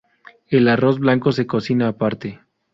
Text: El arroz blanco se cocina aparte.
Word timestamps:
El 0.49 0.67
arroz 0.67 0.97
blanco 0.97 1.31
se 1.31 1.45
cocina 1.45 1.87
aparte. 1.87 2.41